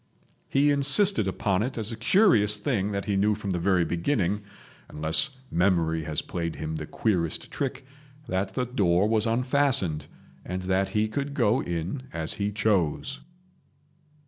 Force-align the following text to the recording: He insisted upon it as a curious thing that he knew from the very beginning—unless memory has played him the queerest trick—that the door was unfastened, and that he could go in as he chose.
He 0.49 0.71
insisted 0.71 1.27
upon 1.27 1.61
it 1.61 1.77
as 1.77 1.91
a 1.91 1.95
curious 1.95 2.57
thing 2.57 2.91
that 2.91 3.05
he 3.05 3.15
knew 3.15 3.35
from 3.35 3.51
the 3.51 3.59
very 3.59 3.85
beginning—unless 3.85 5.37
memory 5.51 6.05
has 6.05 6.23
played 6.23 6.55
him 6.55 6.77
the 6.77 6.87
queerest 6.87 7.51
trick—that 7.51 8.55
the 8.55 8.65
door 8.65 9.07
was 9.07 9.27
unfastened, 9.27 10.07
and 10.43 10.63
that 10.63 10.89
he 10.89 11.07
could 11.07 11.35
go 11.35 11.61
in 11.61 12.07
as 12.11 12.33
he 12.33 12.51
chose. 12.51 13.19